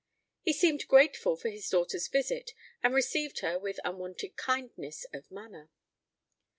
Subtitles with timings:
[0.41, 5.69] He seemed grateful for his daughter's visit, and received her with unwonted kindness of manner.